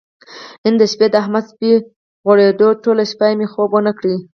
[0.63, 1.71] نن د شپې د احمد سپی
[2.25, 4.05] غورېدو ټوله شپه یې مې خوب ونه کړ.